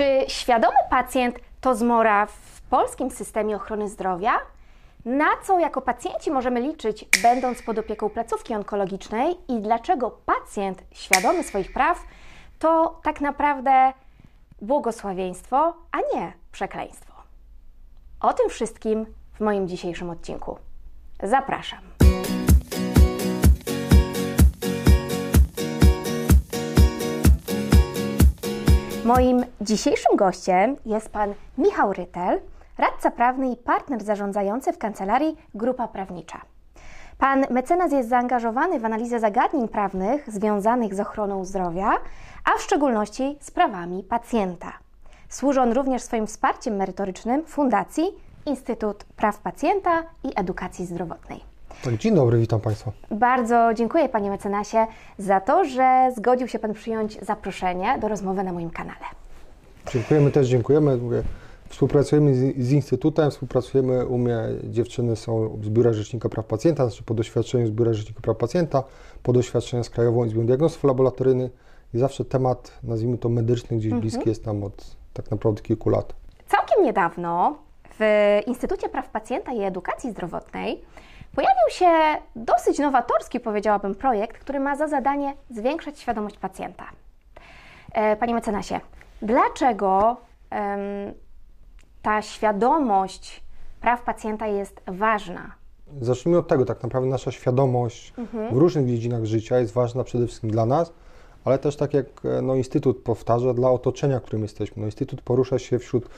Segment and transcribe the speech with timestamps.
[0.00, 4.32] Czy świadomy pacjent to zmora w polskim systemie ochrony zdrowia?
[5.04, 11.44] Na co jako pacjenci możemy liczyć, będąc pod opieką placówki onkologicznej i dlaczego pacjent świadomy
[11.44, 12.02] swoich praw
[12.58, 13.92] to tak naprawdę
[14.62, 17.12] błogosławieństwo, a nie przekleństwo?
[18.20, 20.58] O tym wszystkim w moim dzisiejszym odcinku.
[21.22, 21.89] Zapraszam.
[29.14, 32.40] Moim dzisiejszym gościem jest pan Michał Rytel,
[32.78, 36.40] radca prawny i partner zarządzający w kancelarii Grupa Prawnicza.
[37.18, 41.92] Pan mecenas jest zaangażowany w analizę zagadnień prawnych związanych z ochroną zdrowia,
[42.44, 44.72] a w szczególności z prawami pacjenta.
[45.28, 48.04] Służy on również swoim wsparciem merytorycznym Fundacji
[48.46, 51.49] Instytut Praw Pacjenta i Edukacji Zdrowotnej.
[51.98, 52.92] Dzień dobry, witam Państwa.
[53.10, 54.86] Bardzo dziękuję Panie mecenasie
[55.18, 59.04] za to, że zgodził się Pan przyjąć zaproszenie do rozmowy na moim kanale.
[59.92, 60.98] Dziękujemy też, dziękujemy.
[61.68, 67.02] Współpracujemy z, z, Instytutem, współpracujemy, u mnie dziewczyny są z Biura Rzecznika Praw Pacjenta, znaczy
[67.02, 68.82] po doświadczeniu z Biura Rzecznika Praw Pacjenta,
[69.22, 71.52] po doświadczeniu z Krajową Izbą Diagnostów Laboratoryjnych
[71.94, 74.00] i zawsze temat, nazwijmy to medyczny, gdzieś mhm.
[74.00, 76.14] bliski jest nam od tak naprawdę kilku lat.
[76.48, 77.56] Całkiem niedawno
[78.00, 80.82] w Instytucie Praw Pacjenta i Edukacji Zdrowotnej
[81.34, 81.86] Pojawił się
[82.36, 86.84] dosyć nowatorski, powiedziałabym, projekt, który ma za zadanie zwiększać świadomość pacjenta.
[87.92, 88.80] E, panie mecenasie,
[89.22, 90.16] dlaczego
[92.02, 93.42] ta świadomość
[93.80, 95.54] praw pacjenta jest ważna?
[96.00, 98.54] Zacznijmy od tego, tak naprawdę nasza świadomość mhm.
[98.54, 100.92] w różnych dziedzinach życia jest ważna przede wszystkim dla nas,
[101.44, 104.80] ale też tak jak e, no, Instytut powtarza, dla otoczenia, w którym jesteśmy.
[104.80, 106.08] No, Instytut porusza się wśród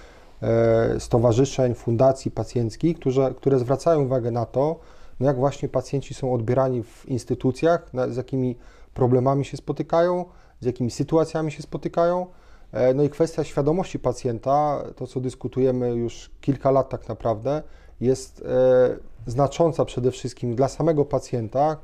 [0.43, 4.77] e, stowarzyszeń, fundacji pacjenckich, które, które zwracają uwagę na to,
[5.23, 8.57] no jak właśnie pacjenci są odbierani w instytucjach, z jakimi
[8.95, 10.25] problemami się spotykają,
[10.61, 12.27] z jakimi sytuacjami się spotykają.
[12.73, 17.63] E, no i kwestia świadomości pacjenta, to co dyskutujemy już kilka lat tak naprawdę,
[18.01, 21.77] jest e, znacząca przede wszystkim dla samego pacjenta,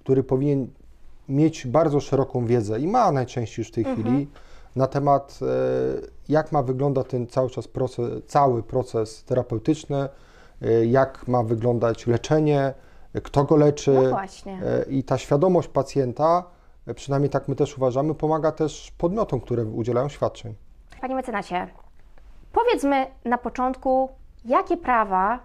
[0.00, 0.68] który powinien
[1.28, 4.02] mieć bardzo szeroką wiedzę i ma najczęściej już w tej mhm.
[4.02, 4.28] chwili
[4.76, 5.46] na temat, e,
[6.28, 10.08] jak ma wyglądać ten cały czas proces, cały proces terapeutyczny,
[10.86, 12.74] jak ma wyglądać leczenie,
[13.20, 13.92] kto go leczy.
[13.92, 14.60] No właśnie.
[14.64, 16.44] E, I ta świadomość pacjenta,
[16.86, 20.54] e, przynajmniej tak my też uważamy, pomaga też podmiotom, które udzielają świadczeń.
[21.00, 21.66] Panie mecenasie,
[22.52, 24.08] powiedzmy na początku,
[24.44, 25.38] jakie prawa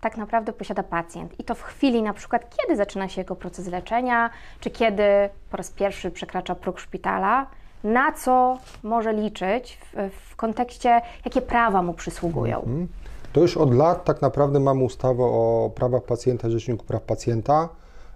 [0.00, 3.66] tak naprawdę posiada pacjent i to w chwili na przykład, kiedy zaczyna się jego proces
[3.68, 5.02] leczenia, czy kiedy
[5.50, 7.46] po raz pierwszy przekracza próg szpitala,
[7.84, 12.56] na co może liczyć w, w kontekście, jakie prawa mu przysługują.
[12.56, 12.88] Mhm.
[13.32, 17.68] To już od lat tak naprawdę mamy ustawę o prawach pacjenta, Rzeczniku Praw Pacjenta,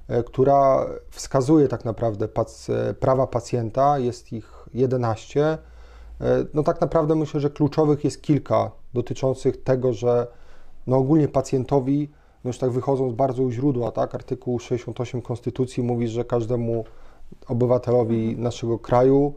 [0.08, 5.44] e, która wskazuje tak naprawdę pac e, prawa pacjenta, jest ich 11.
[5.44, 5.58] E,
[6.54, 10.26] no tak naprawdę myślę, że kluczowych jest kilka dotyczących tego, że
[10.86, 12.10] no ogólnie pacjentowi,
[12.44, 16.84] no już tak wychodząc bardzo u źródła, tak, artykuł 68 Konstytucji mówi, że każdemu
[17.48, 18.42] obywatelowi mhm.
[18.42, 19.34] naszego kraju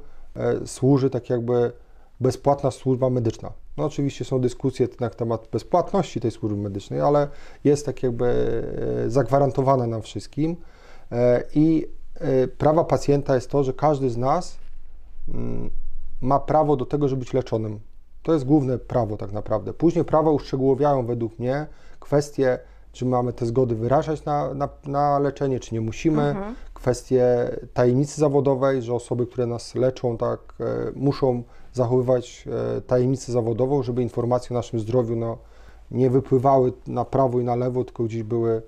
[0.65, 1.71] służy tak jakby
[2.19, 3.51] bezpłatna służba medyczna.
[3.77, 7.27] No oczywiście są dyskusje na temat bezpłatności tej służby medycznej, ale
[7.63, 8.25] jest tak jakby
[9.05, 10.55] e, zagwarantowana nam wszystkim.
[11.11, 14.57] E, I e, prawa pacjenta jest to, że każdy z nas
[15.33, 15.69] mm,
[16.21, 17.79] ma prawo do tego, żeby być leczonym.
[18.23, 19.73] To jest główne prawo tak naprawdę.
[19.73, 21.67] Później prawa uszczegółowiają według mnie
[21.99, 22.59] kwestie,
[22.91, 26.21] czy mamy te zgody wyrażać na, na, na leczenie, czy nie musimy.
[26.23, 26.55] Mhm.
[26.73, 27.25] Kwestie
[27.73, 30.39] tajemnicy zawodowej, że osoby, które nas leczą, tak,
[30.95, 31.43] muszą
[31.77, 32.45] zachowywać
[32.77, 35.37] e, tajemnicę zawodową, żeby informacje o naszym zdrowiu no,
[35.91, 38.61] nie wypływały na prawo i na lewo, tylko gdzieś były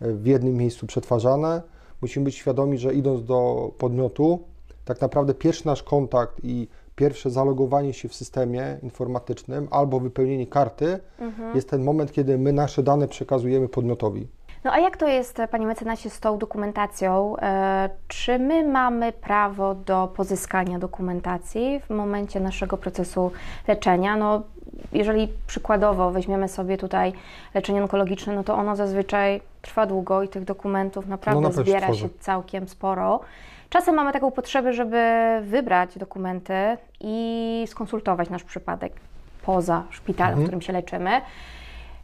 [0.00, 1.62] e, w jednym miejscu przetwarzane.
[2.02, 4.40] Musimy być świadomi, że idąc do podmiotu,
[4.84, 11.00] tak naprawdę pierwszy nasz kontakt i pierwsze zalogowanie się w systemie informatycznym albo wypełnienie karty
[11.18, 11.54] mhm.
[11.54, 14.26] jest ten moment, kiedy my nasze dane przekazujemy podmiotowi.
[14.64, 17.36] No a jak to jest, Panie mecenasie, z tą dokumentacją?
[17.36, 23.32] E, czy my mamy prawo do pozyskania dokumentacji w momencie naszego procesu
[23.68, 24.16] leczenia?
[24.16, 24.42] No,
[24.92, 27.12] jeżeli przykładowo weźmiemy sobie tutaj
[27.54, 32.08] leczenie onkologiczne, no to ono zazwyczaj trwa długo i tych dokumentów naprawdę no, zbiera się
[32.20, 33.20] całkiem sporo.
[33.70, 35.02] Czasem mamy taką potrzebę, żeby
[35.42, 36.54] wybrać dokumenty
[37.00, 38.92] i skonsultować nasz przypadek
[39.42, 40.44] poza szpitalem, mhm.
[40.44, 41.20] w którym się leczymy.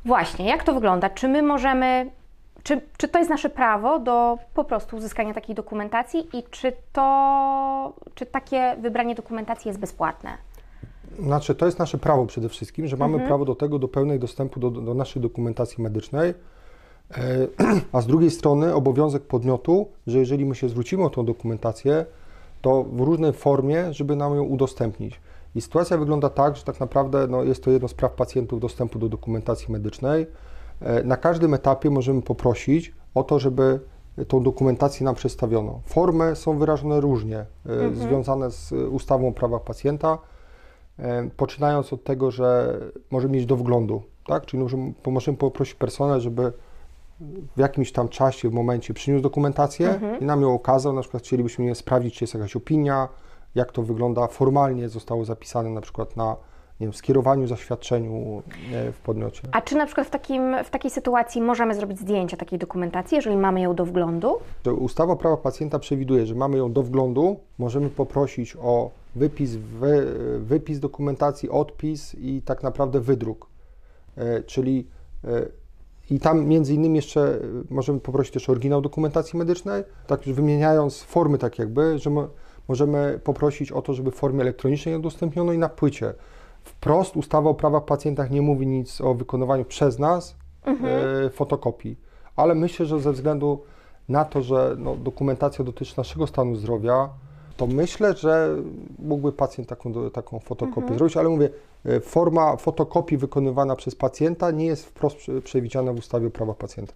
[0.05, 1.11] Właśnie, jak to wygląda?
[1.11, 2.11] Czy my możemy
[2.63, 7.93] czy, czy to jest nasze prawo do po prostu uzyskania takiej dokumentacji i czy to,
[8.15, 10.31] czy takie wybranie dokumentacji jest bezpłatne?
[11.19, 13.29] Znaczy, to jest nasze prawo przede wszystkim, że mamy mhm.
[13.29, 17.47] prawo do tego, do pełnego dostępu do, do naszej dokumentacji medycznej, e,
[17.93, 22.07] a z drugiej strony obowiązek podmiotu, że jeżeli my się zwrócimy o tą dokumentację,
[22.63, 25.21] to w różnej formie, żeby nam ją udostępnić.
[25.55, 28.99] I sytuacja wygląda tak, że tak naprawdę no, jest to jedno z praw pacjentów dostępu
[28.99, 30.27] do dokumentacji medycznej.
[30.81, 33.81] E, na każdym etapie możemy poprosić o to, żeby
[34.29, 35.81] tą dokumentację nam przedstawiono.
[35.85, 37.95] Formy są wyrażone różnie, e, mhm.
[37.95, 40.19] związane z ustawą o prawach pacjenta,
[40.99, 42.79] e, poczynając od tego, że
[43.11, 44.47] możemy mieć do wglądu, tak?
[44.47, 46.53] czyli możemy, możemy poprosić personel, żeby
[47.57, 50.21] w jakimś tam czasie, w momencie przyniósł dokumentację mhm.
[50.21, 53.09] i nam ją okazał, na przykład chcielibyśmy sprawdzić, czy jest jakaś opinia,
[53.55, 56.37] jak to wygląda formalnie, zostało zapisane na przykład na
[56.81, 58.43] wiem, skierowaniu, zaświadczeniu
[58.93, 59.43] w podmiocie.
[59.53, 63.37] A czy na przykład w, takim, w takiej sytuacji możemy zrobić zdjęcie takiej dokumentacji, jeżeli
[63.37, 64.37] mamy ją do wglądu?
[64.79, 70.79] Ustawa prawa pacjenta przewiduje, że mamy ją do wglądu, możemy poprosić o wypis, wy, wypis
[70.79, 73.47] dokumentacji, odpis i tak naprawdę wydruk.
[74.17, 74.87] E, czyli
[75.25, 75.47] e,
[76.11, 77.41] i tam między innymi jeszcze e,
[77.71, 82.11] możemy poprosić też o oryginał dokumentacji medycznej, tak już wymieniając formy tak jakby, że
[82.69, 86.15] możemy poprosić o to, żeby w formie elektronicznej udostępniono i na płycie.
[86.65, 90.91] Wprost ustawa o prawach pacjentach nie mówi nic o wykonywaniu przez nas mhm.
[91.27, 91.97] e, fotokopii,
[92.37, 93.63] ale myślę, że ze względu
[94.09, 97.09] na to, że no, dokumentacja dotyczy naszego stanu zdrowia,
[97.57, 98.57] to myślę, że
[98.99, 100.99] mógłby pacjent taką, taką fotokopię mhm.
[100.99, 101.51] zrobić, ale mówię,
[101.85, 106.95] e, forma fotokopii wykonywana przez pacjenta nie jest wprost przewidziana w ustawie o prawach pacjenta.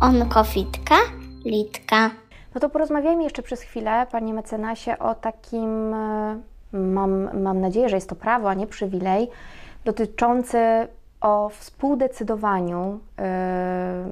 [0.00, 0.96] Onkofitka,
[1.44, 2.10] litka.
[2.54, 6.36] No to porozmawiajmy jeszcze przez chwilę, panie mecenasie, o takim, e,
[6.72, 9.28] mam, mam nadzieję, że jest to prawo, a nie przywilej,
[9.84, 10.58] dotyczący
[11.20, 14.04] o współdecydowaniu e,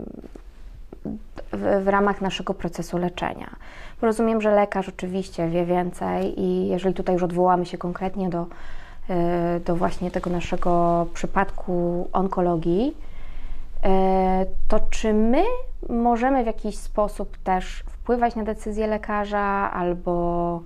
[1.53, 3.57] w, ramach naszego procesu leczenia.
[4.03, 8.47] Rozumiem, że lekarz oczywiście wie więcej i jeżeli tutaj już odwołamy się konkretnie do,
[9.11, 12.97] e, do właśnie tego naszego przypadku onkologii,
[14.69, 15.43] to czy my
[15.89, 20.61] możemy w jakiś sposób też wpływać na decyzję lekarza albo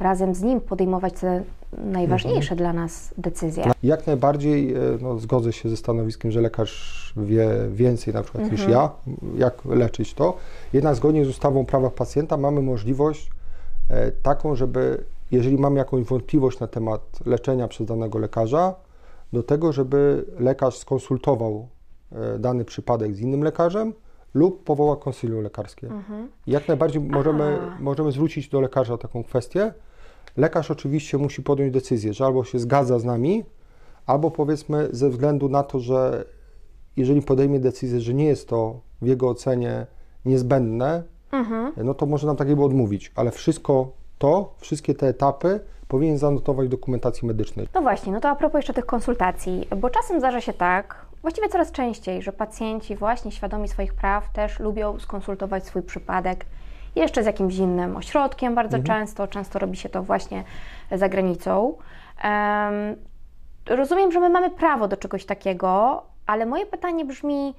[0.00, 1.42] razem z nim podejmować te
[1.78, 2.58] najważniejsze mhm.
[2.58, 3.64] dla nas decyzje.
[3.82, 8.60] Jak najbardziej e, no, zgodzę się ze stanowiskiem, że lekarz wie więcej na przykład mhm.
[8.60, 8.90] niż ja,
[9.36, 10.36] jak leczyć to.
[10.72, 13.30] Jednak zgodnie z ustawą o prawach pacjenta mamy możliwość
[13.90, 18.74] e, taką, żeby jeżeli mamy jakąś wątpliwość na temat leczenia przez danego lekarza,
[19.32, 21.81] do tego, żeby lekarz skonsultował e,
[22.38, 23.92] dany przypadek z innym lekarzem,
[24.34, 25.86] lub powoła konsylium lekarskie.
[25.86, 26.28] Mhm.
[26.46, 29.72] Jak najbardziej możemy, możemy zwrócić do lekarza taką kwestię.
[30.36, 33.44] Lekarz oczywiście musi podjąć decyzję, że albo się zgadza z nami,
[34.06, 36.24] albo powiedzmy ze względu na to, że
[36.96, 39.86] jeżeli podejmie decyzję, że nie jest to w jego ocenie
[40.24, 41.72] niezbędne, mhm.
[41.76, 46.70] no to może nam takiego odmówić, ale wszystko to, wszystkie te etapy powinien zanotować w
[46.70, 47.68] dokumentacji medycznej.
[47.74, 51.48] No właśnie, no to a propos jeszcze tych konsultacji, bo czasem zdarza się tak, właściwie
[51.48, 56.44] coraz częściej, że pacjenci właśnie świadomi swoich praw też lubią skonsultować swój przypadek
[56.96, 58.84] jeszcze z jakimś innym ośrodkiem bardzo mhm.
[58.98, 60.44] często, często robi się to właśnie
[60.92, 61.76] za granicą.
[62.24, 62.96] Um,
[63.66, 67.54] rozumiem, że my mamy prawo do czegoś takiego, ale moje pytanie brzmi,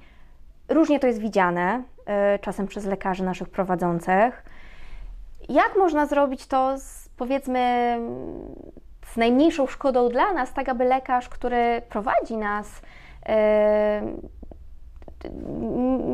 [0.68, 1.82] różnie to jest widziane,
[2.34, 4.44] y, czasem przez lekarzy naszych prowadzących.
[5.48, 7.96] Jak można zrobić to z, powiedzmy
[9.06, 12.82] z najmniejszą szkodą dla nas, tak aby lekarz, który prowadzi nas,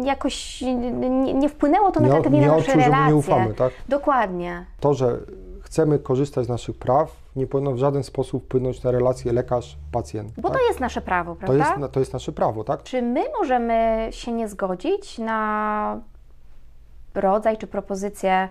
[0.04, 3.06] jakoś nie, nie wpłynęło to negatywnie nie, na nasze relacje.
[3.06, 3.72] nie ufamy, tak?
[3.88, 4.66] Dokładnie.
[4.80, 5.18] To, że
[5.62, 10.30] chcemy korzystać z naszych praw, nie powinno w żaden sposób wpłynąć na relację lekarz-pacjent.
[10.36, 10.58] Bo tak?
[10.58, 11.64] to jest nasze prawo, prawda?
[11.64, 12.82] To jest, to jest nasze prawo, tak?
[12.82, 16.00] Czy my możemy się nie zgodzić na
[17.14, 18.48] rodzaj czy propozycję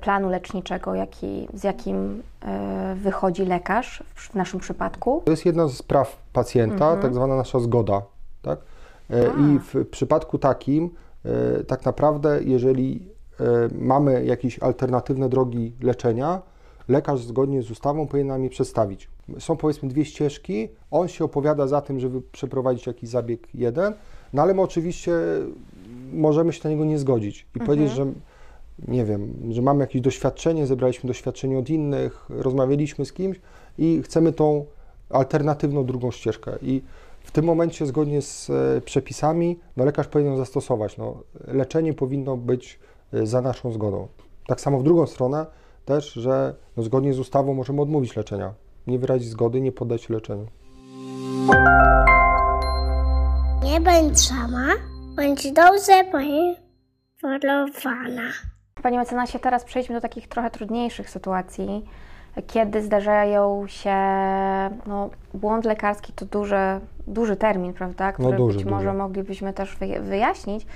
[0.00, 5.22] planu leczniczego, jaki, z jakim e, wychodzi lekarz w naszym przypadku?
[5.24, 7.02] To jest jedna z praw pacjenta, mhm.
[7.02, 8.02] tak zwana nasza zgoda.
[8.42, 8.58] Tak?
[9.10, 10.90] E, I w przypadku takim,
[11.66, 13.08] tak naprawdę, jeżeli
[13.72, 16.42] mamy jakieś alternatywne drogi leczenia,
[16.88, 19.08] lekarz zgodnie z ustawą powinien nam je przedstawić.
[19.38, 23.94] Są powiedzmy dwie ścieżki, on się opowiada za tym, żeby przeprowadzić jakiś zabieg jeden,
[24.32, 25.12] no ale my oczywiście
[26.12, 27.66] możemy się na niego nie zgodzić i mhm.
[27.66, 28.06] powiedzieć, że
[28.88, 33.40] nie wiem, że mamy jakieś doświadczenie, zebraliśmy doświadczenie od innych, rozmawialiśmy z kimś
[33.78, 34.64] i chcemy tą
[35.10, 36.58] alternatywną drugą ścieżkę.
[36.62, 36.82] I
[37.22, 40.96] w tym momencie, zgodnie z e, przepisami, no lekarz powinien zastosować.
[40.96, 42.78] No, leczenie powinno być
[43.12, 44.08] e, za naszą zgodą.
[44.46, 45.46] Tak samo w drugą stronę
[45.84, 48.54] też, że no, zgodnie z ustawą możemy odmówić leczenia.
[48.86, 50.46] Nie wyrazić zgody, nie poddać leczeniu.
[53.64, 54.68] Nie bądź sama,
[55.16, 58.32] bądź dobrze poinformowana.
[58.82, 61.84] Panie mecenasie, teraz przejdźmy do takich trochę trudniejszych sytuacji,
[62.46, 63.96] kiedy zdarzają się,
[64.86, 68.98] no, błąd lekarski to duży, duży termin, prawda, no który no duży, być może duży.
[68.98, 70.66] moglibyśmy też wyjaśnić.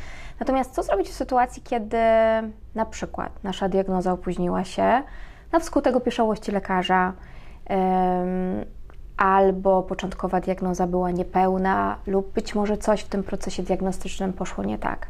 [0.40, 1.98] Natomiast co zrobić w sytuacji, kiedy
[2.74, 5.02] na przykład nasza diagnoza opóźniła się,
[5.52, 7.12] na wskutek opieszałości lekarza,
[7.66, 8.64] em,
[9.16, 14.78] albo początkowa diagnoza była niepełna, lub być może coś w tym procesie diagnostycznym poszło nie
[14.78, 15.06] tak.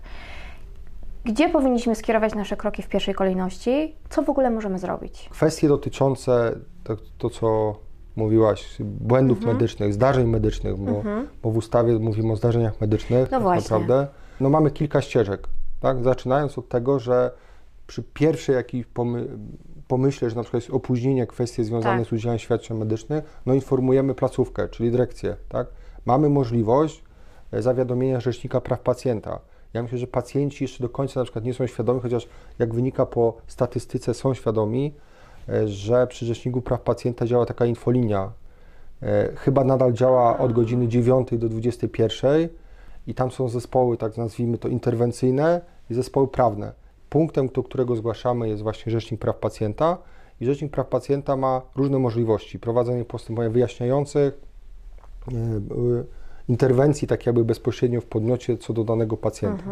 [1.25, 3.95] Gdzie powinniśmy skierować nasze kroki w pierwszej kolejności?
[4.11, 5.29] Co w ogóle możemy zrobić?
[5.31, 7.75] Kwestie dotyczące to, to co
[8.17, 9.57] mówiłaś, błędów Mhm.
[9.57, 11.03] medycznych, zdarzeń medycznych, bo,
[11.43, 13.63] bo w ustawie mówimy o zdarzeniach medycznych, No tak właśnie.
[13.63, 14.07] naprawdę.
[14.41, 15.49] No mamy kilka ścieżek,
[15.81, 16.05] tak?
[16.05, 17.31] Zaczynając od tego, że
[17.87, 19.29] przy pierwszej jakiejś pomy
[19.89, 22.09] pomyśle, że na przykład jest opóźnienie, kwestie związane Tak.
[22.09, 25.67] z udzielaniem świadczeń medycznych, no informujemy placówkę, czyli dyrekcję, tak?
[26.07, 27.05] Mamy możliwość
[27.53, 29.39] e, zawiadomienia Rzecznika Praw Pacjenta.
[29.75, 33.07] Ja myślę, że pacjenci jeszcze do końca na przykład nie są świadomi, chociaż jak wynika
[33.07, 34.95] po statystyce są świadomi,
[35.49, 38.33] e, że przy Rzeczniku Praw Pacjenta działa taka infolinia.
[39.03, 42.49] E, Chyba nadal działa od godziny 9 do 21
[43.07, 45.61] i tam są zespoły, tak nazwijmy to, interwencyjne
[45.91, 46.73] i zespoły prawne.
[47.11, 49.99] Punktem, do którego zgłaszamy jest właśnie Rzecznik Praw Pacjenta
[50.41, 52.59] i Rzecznik Praw Pacjenta ma różne możliwości.
[52.59, 54.41] Prowadzenie postępowań wyjaśniających,
[55.33, 56.22] e,
[56.53, 59.65] interwencji tak jakby bezpośrednio w podmiocie co do danego pacjenta.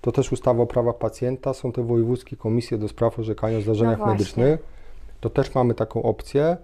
[0.00, 3.98] To też ustawa o prawach pacjenta, są te wojewódzkie komisje do spraw orzekania o zdarzeniach
[3.98, 4.60] No medycznych.
[5.20, 6.56] To też mamy taką opcję,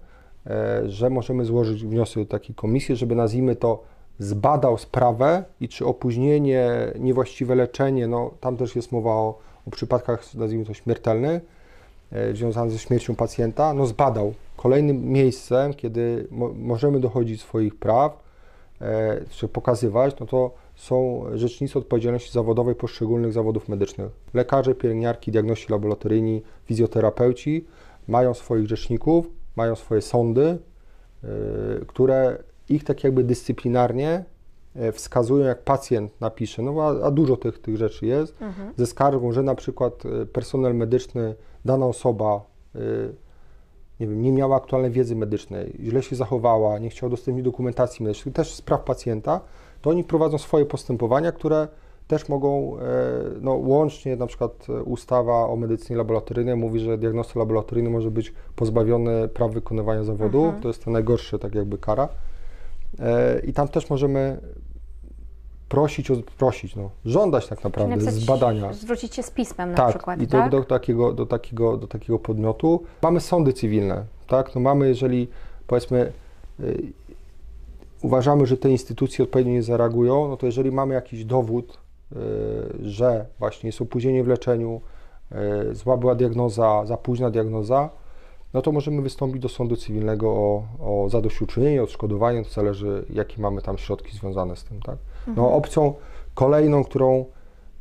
[0.46, 3.82] e, że możemy złożyć wniosek do takiej komisji, żeby nazwijmy to
[4.18, 10.34] zbadał sprawę i czy opóźnienie, niewłaściwe leczenie, no tam też jest mowa o, o przypadkach,
[10.34, 11.42] nazwijmy to śmiertelnych,
[12.12, 14.34] e, związanych ze śmiercią pacjenta, no zbadał.
[14.56, 18.23] Kolejnym miejscem, kiedy mo możemy dochodzić swoich praw,
[19.30, 24.10] czy pokazywać, no to są rzecznicy odpowiedzialności zawodowej poszczególnych zawodów medycznych.
[24.34, 27.64] Lekarze, pielęgniarki, diagności laboratoryjni, fizjoterapeuci
[28.08, 30.58] mają swoich rzeczników, mają swoje sądy,
[31.24, 31.28] e,
[31.86, 32.38] które
[32.68, 34.24] ich tak jakby dyscyplinarnie
[34.76, 38.38] e, wskazują, jak pacjent napisze, no a, a dużo tych, tych rzeczy jest,
[38.76, 42.40] ze skargą, że na przykład e, personel medyczny, dana osoba
[42.74, 42.78] e,
[44.04, 48.32] nie wiem, nie miała aktualnej wiedzy medycznej, źle się zachowała, nie chciała udostępnić dokumentacji medycznej,
[48.32, 49.40] też spraw pacjenta,
[49.82, 51.68] to oni prowadzą swoje postępowania, które
[52.08, 52.82] też mogą, e,
[53.40, 58.32] no, łącznie na przykład e, ustawa o medycynie laboratoryjnej mówi, że diagnosta laboratoryjny może być
[58.56, 62.08] pozbawiony praw wykonywania zawodu, to jest to najgorsze tak jakby kara.
[63.00, 64.38] E, I tam też możemy
[65.68, 68.72] prosić, o, prosić, no, żądać tak naprawdę Napisać- z badania.
[68.72, 70.50] Zwrócić się z pismem na Tak, przykład, i do, tak?
[70.50, 72.82] do, takiego, do, takiego, do takiego podmiotu.
[73.02, 74.54] Mamy sądy cywilne, tak?
[74.54, 75.28] No mamy, jeżeli
[75.66, 76.12] powiedzmy
[76.60, 76.92] y,
[78.02, 81.78] uważamy, że te instytucje odpowiednio nie zareagują, no to jeżeli mamy jakiś dowód,
[82.12, 82.16] y,
[82.82, 84.80] że właśnie jest opóźnienie w leczeniu,
[85.70, 87.90] y, zła była diagnoza, za późna diagnoza,
[88.54, 93.62] no to możemy wystąpić do sądu cywilnego o, o zadośćuczynienie, odszkodowanie, to zależy jakie mamy
[93.62, 94.96] tam środki związane z tym, tak?
[95.36, 95.94] No opcją
[96.34, 97.24] kolejną, którą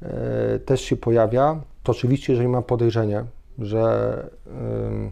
[0.02, 3.26] e, też się pojawia, to oczywiście, jeżeli mam podejrzenie,
[3.60, 5.12] że ym,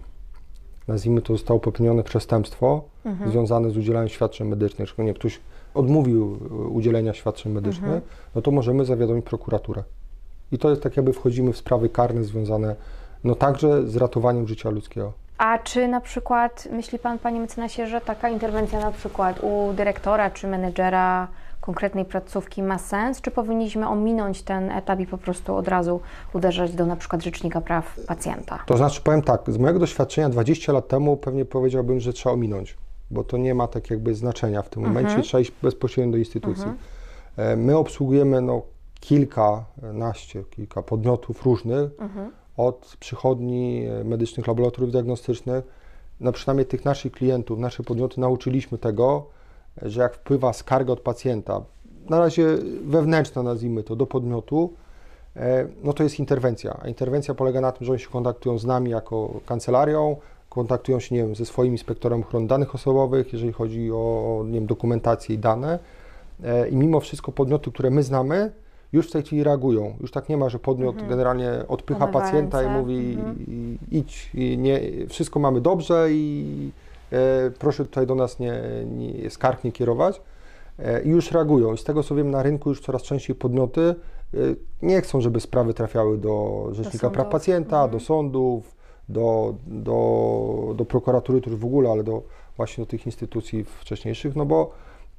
[0.87, 2.81] nazwijmy to zostało popełnione przestępstwo
[3.27, 5.39] związane z udzielaniem świadczeń medycznych, szczególnie ktoś
[5.73, 8.03] odmówił y, udzielenia świadczeń medycznych,
[8.35, 9.83] no to możemy zawiadomić prokuraturę.
[10.51, 12.75] I to jest tak jakby wchodzimy w sprawy karne związane
[13.23, 15.13] no także z ratowaniem życia ludzkiego.
[15.41, 20.29] A czy na przykład myśli Pan, Panie mecenasie, że taka interwencja na przykład u dyrektora
[20.29, 21.27] czy menedżera
[21.61, 26.01] konkretnej placówki ma sens, czy powinniśmy ominąć ten etap i po prostu od razu
[26.33, 28.59] uderzać do na przykład Rzecznika Praw Pacjenta?
[28.65, 32.77] To znaczy, powiem tak, z mojego doświadczenia 20 lat temu pewnie powiedziałbym, że trzeba ominąć,
[33.11, 36.71] bo to nie ma tak jakby znaczenia w tym momencie, trzeba iść bezpośrednio do instytucji.
[37.37, 38.61] E, My obsługujemy no,
[38.99, 41.91] kilkanaście, kilka podmiotów różnych,
[42.67, 45.65] od przychodni e, medycznych laboratoriów diagnostycznych,
[46.19, 49.25] no przynajmniej tych naszych klientów, nasze podmioty nauczyliśmy tego,
[49.81, 51.61] że jak wpływa skarga od pacjenta,
[52.09, 52.45] na razie
[52.85, 54.73] wewnętrzna nazwijmy to, do podmiotu,
[55.35, 56.79] e, no to jest interwencja.
[56.81, 60.17] A interwencja polega na tym, że oni się kontaktują z nami jako kancelarią,
[60.49, 64.65] kontaktują się, nie wiem, ze swoim inspektorem ochrony danych osobowych, jeżeli chodzi o, nie wiem,
[64.65, 65.79] dokumentację i dane.
[66.43, 68.51] E, I mimo wszystko podmioty, które my znamy,
[68.93, 69.95] już w tej chwili reagują.
[70.01, 73.17] Już tak nie ma, że podmiot generalnie odpycha pacjenta i mówi
[73.47, 76.71] i, idź, i nie, wszystko mamy dobrze i
[77.11, 80.21] e, proszę tutaj do nas nie, nie, skarg nie kierować.
[80.79, 81.73] E, I już reagują.
[81.73, 84.37] I z tego co wiem, na rynku już coraz częściej podmioty e,
[84.81, 87.31] nie chcą, żeby sprawy trafiały do Rzecznika Praw sądów.
[87.31, 88.75] Pacjenta, do sądów,
[89.09, 92.23] do, do, do prokuratury, to już w ogóle, ale do
[92.57, 94.71] właśnie do tych instytucji wcześniejszych, no bo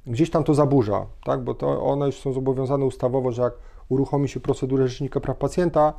[0.07, 1.43] gdzieś tam to zaburza, tak?
[1.43, 3.53] bo to one już są zobowiązane ustawowo, że jak
[3.89, 5.93] uruchomi się procedurę Rzecznika Praw Pacjenta,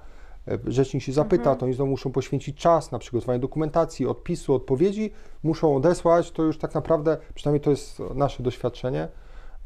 [0.49, 5.13] e, rzecznik się zapyta, to oni znowu muszą poświęcić czas na przygotowanie dokumentacji, odpisu, odpowiedzi,
[5.43, 9.09] muszą odesłać, to już tak naprawdę, przynajmniej to jest nasze doświadczenie,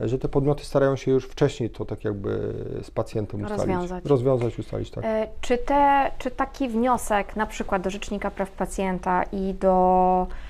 [0.00, 3.66] że te podmioty starają się już wcześniej to tak jakby z pacjentem ustalić.
[3.66, 4.04] Rozwiązać.
[4.04, 5.04] Rozwiązać, ustalić, tak.
[5.04, 10.47] E, Czy, te, czy taki wniosek, na przykład do Rzecznika Praw Pacjenta i do, e,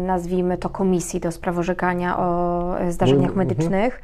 [0.00, 3.38] nazwijmy to, komisji do spraw orzekania o e, zdarzeniach Mhm.
[3.48, 4.02] medycznych,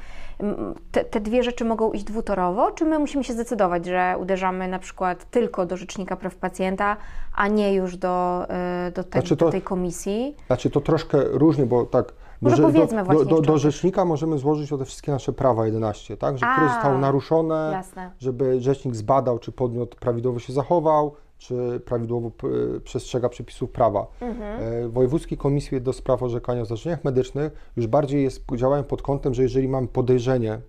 [0.92, 4.78] te, te dwie rzeczy mogą iść dwutorowo, czy my musimy się zdecydować, że uderzamy na
[4.78, 6.96] przykład tylko do Rzecznika Praw Pacjenta,
[7.36, 10.36] a nie już do, e, do, te, Znaczy do to- tej komisji?
[10.46, 12.12] Znaczy to troszkę różnie, bo tak.
[12.40, 15.66] Może że powiedzmy do, do, do, do rzecznika możemy złożyć o te wszystkie nasze prawa
[15.66, 16.38] 11, tak?
[16.38, 18.10] Że A, które zostały naruszone, Jasne.
[18.18, 22.48] żeby rzecznik zbadał, czy podmiot prawidłowo się zachował, czy prawidłowo p-
[22.84, 24.06] przestrzega przepisów prawa.
[24.20, 24.62] Mhm.
[24.62, 29.34] E, Wojewódzkie komisje do spraw orzekania o zdarzeniach medycznych już bardziej jest, działają pod kątem,
[29.34, 30.60] że jeżeli mamy podejrzenie,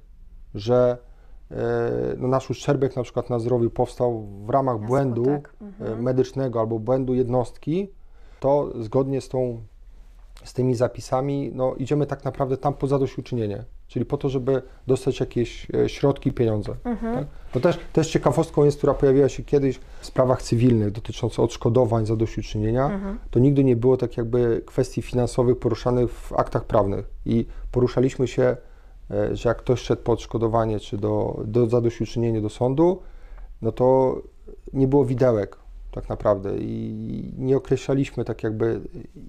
[0.55, 0.97] że
[1.51, 1.55] e,
[2.17, 6.03] no, nasz uszczerbek na przykład na zdrowiu powstał w ramach błędu e, mhm.
[6.03, 7.91] medycznego albo błędu jednostki,
[8.39, 9.61] to zgodnie z tą
[10.43, 15.19] z tymi zapisami, no idziemy tak naprawdę tam po zadośćuczynienie, czyli po to, żeby dostać
[15.19, 16.75] jakieś e, środki, pieniądze.
[16.83, 17.15] Mhm.
[17.15, 17.27] Tak?
[17.55, 22.85] No też, też ciekawostką jest, która pojawiła się kiedyś w sprawach cywilnych dotyczących odszkodowań, zadośćuczynienia,
[22.85, 23.19] Mhm.
[23.31, 28.57] to nigdy nie było tak jakby kwestii finansowych poruszanych w aktach prawnych i poruszaliśmy się,
[29.11, 33.01] e, że jak ktoś szedł po odszkodowanie czy do, do zadośćuczynienia do sądu,
[33.61, 34.17] no to
[34.73, 35.57] nie było widełek
[35.91, 38.81] tak naprawdę i nie określaliśmy tak jakby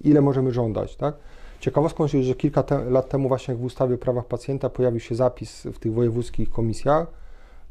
[0.03, 1.15] ile możemy żądać, tak?
[1.63, 5.15] Ciekawostką jest, że kilka te, lat temu właśnie w ustawie o prawach pacjenta pojawił się
[5.15, 7.07] zapis w tych wojewódzkich komisjach,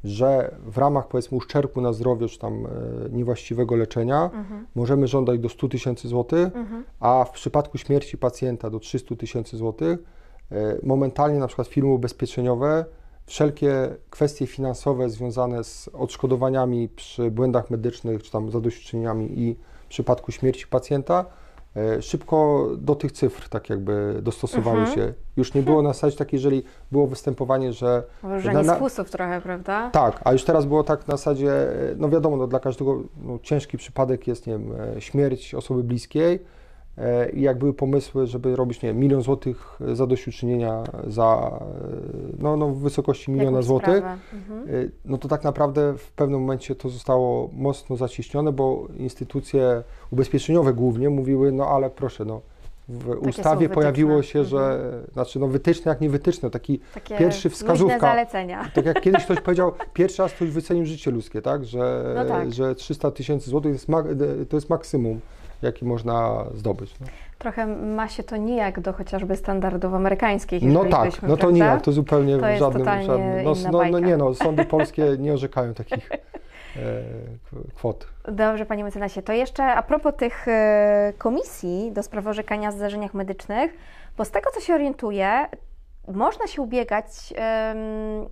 [0.04, 2.68] że w ramach powiedzmy uszczerbku na zdrowiu czy tam e,
[3.10, 4.66] niewłaściwego leczenia Mhm.
[4.74, 6.48] możemy żądać do 100 tysięcy złotych,
[7.00, 9.98] a w przypadku śmierci pacjenta do 300 tysięcy złotych
[10.52, 12.84] e, momentalnie na przykład firmy ubezpieczeniowe
[13.26, 20.32] wszelkie kwestie finansowe związane z odszkodowaniami przy błędach medycznych czy tam zadośćuczynieniami i w przypadku
[20.32, 21.24] śmierci pacjenta
[22.00, 24.96] szybko do tych cyfr tak jakby dostosowały Mhm.
[24.96, 25.12] się.
[25.36, 26.62] Już nie było na zasadzie takiej, jeżeli
[26.92, 29.90] było występowanie, że Włożenie na- na- z fusów trochę, prawda?
[29.92, 31.52] tak, a już teraz było tak na zasadzie,
[31.90, 35.84] e, no wiadomo, no dla każdego no, ciężki przypadek jest, nie wiem, e, śmierć osoby
[35.84, 36.38] bliskiej e,
[37.32, 41.66] i jak były pomysły, żeby robić, nie wiem, milion złotych zadośćuczynienia za, e,
[42.38, 44.04] no, no w wysokości miliona Jakąś złotych.
[44.32, 44.68] Mhm.
[44.68, 50.72] e, no to tak naprawdę w pewnym momencie to zostało mocno zacieśnione, bo instytucje ubezpieczeniowe
[50.74, 52.40] głównie mówiły, no ale proszę, no
[52.88, 57.50] w są ustawie pojawiło się, że, znaczy no wytyczne jak nie wytyczne, taki Takie pierwszy
[57.50, 57.98] wskazówka.
[58.00, 58.70] zalecenia.
[58.74, 61.64] tak jak kiedyś ktoś powiedział, pierwszy raz ktoś wycenił życie ludzkie, tak?
[61.64, 62.52] Że, No tak.
[62.52, 63.76] że 300 tysięcy złotych
[64.48, 65.20] to jest maksimum,
[65.62, 67.00] jaki można zdobyć.
[67.00, 67.06] No,
[67.38, 70.62] Trochę ma się to nijak do chociażby standardów amerykańskich.
[70.62, 71.50] no tak, no to prawda?
[71.50, 75.32] nijak, to zupełnie To w żadnym, żadnym no, no, no nie no, sądy polskie nie
[75.32, 77.02] orzekają takich e,
[77.74, 78.06] kwot.
[78.28, 79.22] Dobrze, panie mecenasie.
[79.22, 83.74] To jeszcze a propos tych e, komisji do spraw orzekania o zdarzeniach medycznych,
[84.16, 85.46] bo z tego, co się orientuję,
[86.08, 87.06] można się ubiegać,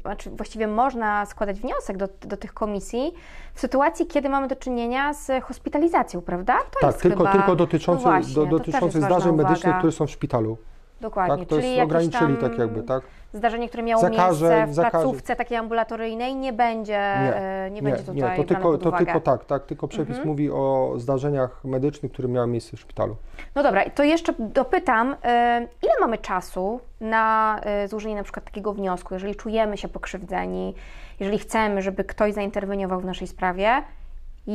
[0.02, 3.12] znaczy właściwie można składać wniosek do, do tych komisji
[3.54, 6.58] w sytuacji, kiedy mamy do czynienia z hospitalizacją, prawda?
[6.58, 10.06] To Tak, jest tylko, chyba, tylko no dotyczące, właśnie, do, ważna zdarzeń medycznych, które są
[10.06, 10.58] w szpitalu.
[11.00, 13.02] Dokładnie, Tak, to czyli jest ograniczyli tak jakby, tak?
[13.32, 15.00] zdarzenie, które miało Zakażeń, miejsce w zakażeń.
[15.10, 19.44] placówce takiej ambulatoryjnej nie będzie, e, nie, będzie tutaj nie, to tylko, to tylko tak,
[19.44, 20.28] tak, tylko przepis Mhm.
[20.28, 23.16] mówi o zdarzeniach medycznych, które miały miejsce w szpitalu.
[23.54, 28.72] No dobra, to jeszcze dopytam, e, ile mamy czasu na e, złożenie na przykład takiego
[28.72, 30.74] wniosku, jeżeli czujemy się pokrzywdzeni,
[31.20, 33.82] jeżeli chcemy, żeby ktoś zainterweniował w naszej sprawie,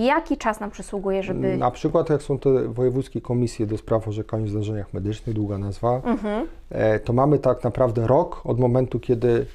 [0.04, 1.58] jaki czas nam przysługuje, żeby...
[1.58, 6.02] Na przykład jak są te wojewódzkie komisje do spraw orzekania w zdarzeniach medycznych, długa nazwa,
[6.04, 6.48] Mhm.
[6.70, 9.46] e, to mamy tak naprawdę rok od momentu, kiedy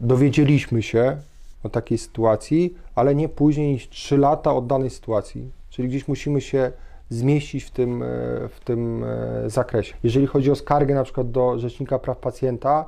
[0.00, 1.16] dowiedzieliśmy się
[1.64, 5.50] o takiej sytuacji, ale nie później niż 3 lata od danej sytuacji.
[5.70, 6.72] Czyli gdzieś musimy się
[7.10, 8.06] zmieścić w tym, e,
[8.48, 9.94] w tym e, zakresie.
[10.04, 12.84] Jeżeli chodzi o skargę na przykład do Rzecznika Praw Pacjenta,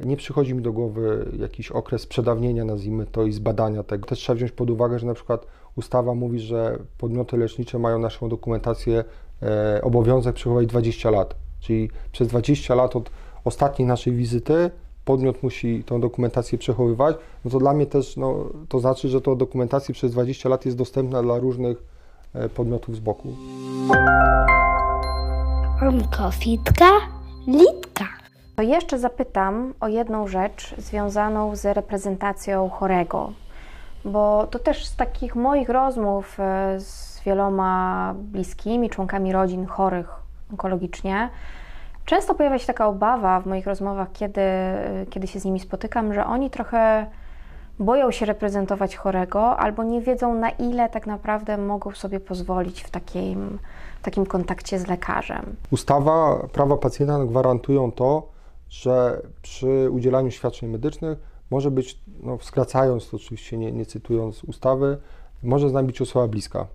[0.00, 4.06] nie przychodzi mi do głowy jakiś okres przedawnienia, nazwijmy to, i zbadania tego.
[4.06, 8.28] Też trzeba wziąć pod uwagę, że na przykład ustawa mówi, że podmioty lecznicze mają naszą
[8.28, 9.04] dokumentację
[9.42, 11.34] e, obowiązek przechowywać 20 lat.
[11.60, 13.10] Czyli przez 20 lat od
[13.44, 14.70] ostatniej naszej wizyty
[15.04, 17.16] podmiot musi tą dokumentację przechowywać.
[17.44, 20.76] No to dla mnie też no, to znaczy, że ta dokumentacja przez 20 lat jest
[20.76, 21.82] dostępna dla różnych
[22.34, 23.28] e, podmiotów z boku.
[25.88, 26.90] Onkofitka,
[27.46, 28.04] litka.
[28.56, 33.32] To jeszcze zapytam o jedną rzecz związaną z reprezentacją chorego,
[34.04, 40.08] bo to też z takich moich rozmów e, z wieloma bliskimi członkami rodzin chorych
[40.50, 41.30] onkologicznie,
[42.04, 46.14] często pojawia się taka obawa w moich rozmowach, kiedy, e, kiedy się z nimi spotykam,
[46.14, 47.06] że oni trochę
[47.78, 52.90] boją się reprezentować chorego albo nie wiedzą, na ile tak naprawdę mogą sobie pozwolić w
[52.90, 53.58] takim,
[54.00, 55.56] w takim kontakcie z lekarzem.
[55.70, 58.28] Ustawa, prawa pacjenta gwarantują to,
[58.70, 64.98] że przy udzielaniu świadczeń medycznych może być, no, skracając to oczywiście, nie, nie cytując ustawy,
[65.42, 66.66] może z nami być osoba bliska.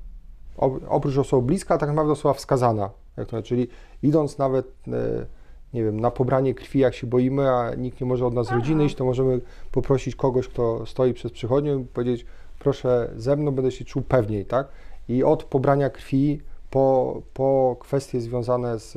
[0.89, 2.89] Oprócz osoby bliska, tak naprawdę osoba wskazana.
[3.17, 3.67] Jak to, czyli
[4.03, 5.25] idąc nawet, e,
[5.73, 8.85] nie wiem, na pobranie krwi, jak się boimy, a nikt nie może od nas rodziny
[8.85, 12.25] iść, to możemy poprosić kogoś, kto stoi przed przychodnią i powiedzieć,
[12.59, 14.67] proszę ze mną, będę się czuł pewniej, tak?
[15.09, 18.91] I od pobrania krwi po, po kwestie związane z,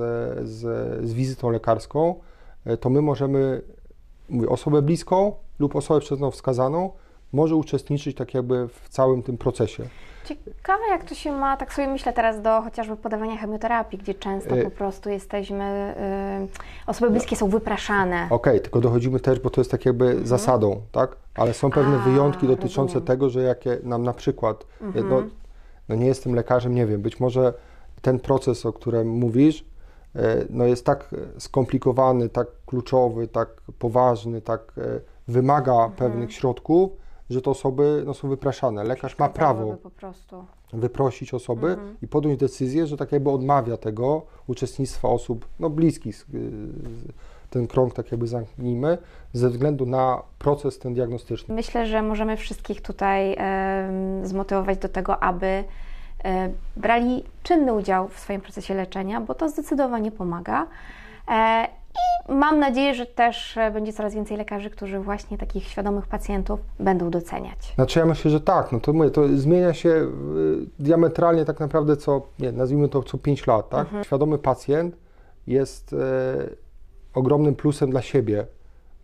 [0.49, 0.61] z,
[1.09, 2.15] z wizytą lekarską,
[2.65, 3.63] e, to my możemy,
[4.29, 5.33] mówię, osobę bliską
[5.63, 6.91] lub osobę przez nią wskazaną
[7.33, 9.85] może uczestniczyć tak jakby w całym tym procesie.
[10.25, 14.57] Ciekawe, jak to się ma, tak sobie myślę teraz do chociażby podawania chemioterapii, gdzie często
[14.57, 15.95] Y- po prostu jesteśmy,
[16.87, 18.27] y, osoby bliskie są wypraszane.
[18.31, 21.17] Okej, tylko dochodzimy też, bo to jest tak jakby zasadą, tak?
[21.35, 22.03] Ale są pewne Mhm.
[22.03, 23.03] A, wyjątki dotyczące rozumiem.
[23.03, 23.07] Mhm.
[23.07, 25.23] tego, że jakie nam na przykład, no,
[25.89, 27.55] no nie jestem lekarzem, nie wiem, być może
[28.03, 29.65] ten proces, o którym mówisz, e,
[30.51, 33.49] no jest tak e, skomplikowany, tak kluczowy, tak
[33.79, 35.93] poważny, tak e, wymaga Mhm.
[35.93, 36.91] pewnych środków,
[37.31, 38.85] że te osoby no, są wypraszane.
[38.85, 39.77] Lekarz ma prawo
[40.73, 41.97] wyprosić osoby Mhm.
[42.03, 46.27] i podjąć decyzję, że tak jakby odmawia tego uczestnictwa osób no, bliskich.
[46.35, 46.39] y,
[47.51, 48.99] Ten krąg tak jakby zamknijmy,
[49.33, 51.55] ze względu na proces ten diagnostyczny.
[51.55, 55.65] Myślę, że możemy wszystkich tutaj em, zmotywować do tego, aby e,
[56.77, 60.67] brali czynny udział w swoim procesie leczenia, bo to zdecydowanie pomaga.
[61.29, 61.67] E,
[62.29, 66.61] I mam nadzieję, że też e, będzie coraz więcej lekarzy, którzy właśnie takich świadomych pacjentów
[66.81, 67.73] będą doceniać.
[67.75, 70.07] Znaczy ja myślę, że tak, no to mówię, to zmienia się
[70.79, 73.87] diametralnie tak naprawdę co, nie, nazwijmy to co 5 lat, tak?
[74.05, 74.97] Świadomy pacjent
[75.47, 75.97] jest e,
[77.15, 78.47] ogromnym plusem dla siebie,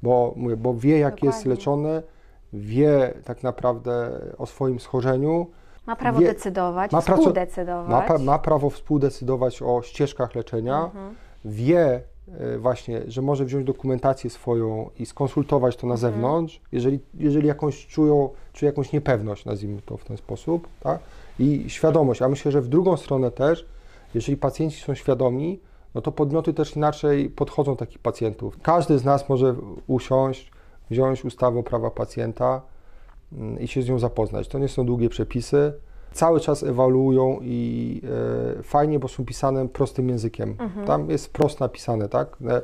[0.03, 1.51] bo, mówię, bo wie jak jest Dokładnie.
[1.51, 2.03] leczony,
[2.53, 5.47] wie tak naprawdę o swoim schorzeniu,
[5.89, 8.09] Ma prawo Wie- decydować, ma współdecydować.
[8.11, 11.15] Ma, ma prawo współdecydować o ścieżkach leczenia, Mhm.
[11.45, 12.03] wie
[12.39, 16.13] e, właśnie, że może wziąć dokumentację swoją i skonsultować to na Mhm.
[16.13, 20.99] zewnątrz, jeżeli, jeżeli jakąś czują, czuje jakąś niepewność, nazwijmy to w ten sposób, tak?
[21.39, 22.23] i świadomość.
[22.23, 23.67] A myślę, że w drugą stronę też,
[24.15, 25.61] jeżeli pacjenci są świadomi,
[25.95, 28.59] no to podmioty też inaczej podchodzą do takich pacjentów.
[28.63, 29.55] Każdy z nas może
[29.87, 30.51] usiąść,
[30.91, 32.63] wziąć ustawę o prawa pacjenta,
[33.61, 34.49] i się z nią zapoznać.
[34.49, 35.73] To nie są długie przepisy.
[36.13, 38.03] Cały czas ewaluują i
[38.59, 40.57] e, fajnie, bo są pisane prostym językiem.
[40.87, 42.37] Tam jest wprost napisane, tak?
[42.47, 42.63] E, e,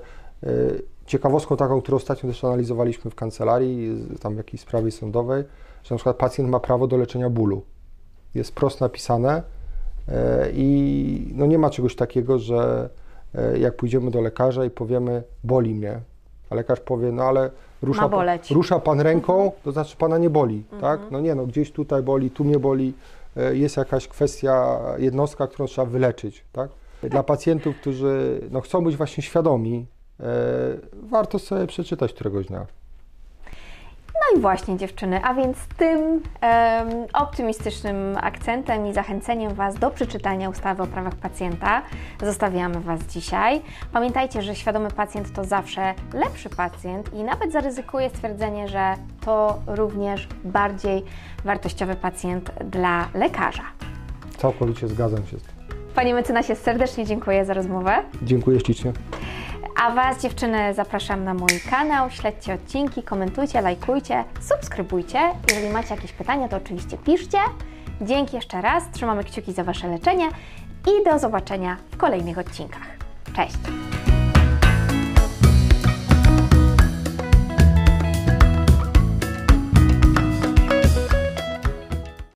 [1.07, 5.45] ciekawostką taką, którą ostatnio też analizowaliśmy w kancelarii, tam w jakiejś sprawie sądowej,
[5.83, 7.63] że na przykład pacjent ma prawo do leczenia bólu.
[8.35, 9.43] Jest wprost napisane
[10.09, 12.91] e, i no nie ma czegoś takiego, że
[13.35, 16.01] e, jak pójdziemy do lekarza i powiemy, boli mnie,
[16.51, 17.51] a lekarz powie, no ale
[17.83, 18.09] rusza,
[18.51, 21.01] rusza pan ręką, to znaczy pana nie boli, tak?
[21.11, 22.95] No nie, no gdzieś tutaj boli, tu mnie boli,
[23.37, 26.71] e, jest jakaś kwestia, jednostka, którą trzeba wyleczyć, tak?
[27.03, 29.87] Dla pacjentów, którzy no, chcą być właśnie świadomi,
[30.21, 30.25] e,
[31.03, 32.67] warto sobie przeczytać któregoś dnia.
[34.33, 40.49] No i właśnie dziewczyny, a więc tym em, optymistycznym akcentem i zachęceniem Was do przeczytania
[40.49, 41.83] ustawy o prawach pacjenta
[42.23, 43.63] zostawiamy Was dzisiaj.
[43.93, 50.29] Pamiętajcie, że świadomy pacjent to zawsze lepszy pacjent i nawet zaryzykuję stwierdzenie, że to również
[50.45, 51.05] bardziej
[51.45, 53.65] wartościowy pacjent dla lekarza.
[54.37, 55.55] Całkowicie zgadzam się z tym.
[55.95, 58.03] Panie mecenasie, serdecznie dziękuję za rozmowę.
[58.23, 58.93] Dziękuję ślicznie.
[59.77, 62.11] A Was, dziewczyny, zapraszam na mój kanał.
[62.11, 65.19] Śledźcie odcinki, komentujcie, lajkujcie, subskrybujcie.
[65.51, 67.39] Jeżeli macie jakieś pytania, to oczywiście piszcie.
[68.01, 70.29] Dzięki jeszcze raz, trzymamy kciuki za Wasze leczenie
[70.87, 72.87] i do zobaczenia w kolejnych odcinkach.
[73.37, 73.59] Cześć!